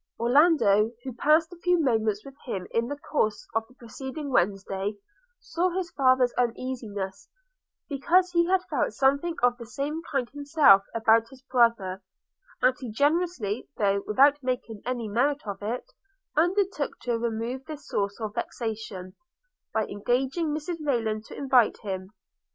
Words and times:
Orlando, 0.19 0.89
who 1.03 1.13
passed 1.13 1.53
a 1.53 1.57
few 1.61 1.77
moments 1.79 2.25
with 2.25 2.33
him 2.47 2.65
in 2.71 2.87
the 2.87 2.97
course 2.97 3.45
of 3.53 3.67
the 3.67 3.75
preceding 3.75 4.31
Wednesday, 4.31 4.95
saw 5.39 5.69
his 5.69 5.91
father's 5.91 6.33
uneasiness, 6.39 7.29
because 7.87 8.31
he 8.31 8.47
had 8.47 8.63
felt 8.67 8.93
something 8.93 9.35
of 9.43 9.59
the 9.59 9.67
same 9.67 10.01
kind 10.11 10.27
himself 10.31 10.81
about 10.95 11.29
his 11.29 11.43
brother; 11.43 12.01
and 12.63 12.75
he 12.79 12.89
generously, 12.91 13.69
though 13.77 14.01
without 14.07 14.41
making 14.41 14.81
any 14.87 15.07
merit 15.07 15.45
of 15.45 15.61
it, 15.61 15.93
undertook 16.35 16.97
to 17.01 17.19
remove 17.19 17.63
this 17.65 17.87
source 17.87 18.19
of 18.19 18.33
vexation, 18.33 19.13
by 19.71 19.85
engaging 19.85 20.47
Mrs 20.47 20.83
Rayland 20.83 21.25
to 21.25 21.37
invite 21.37 21.77
him. 21.83 22.09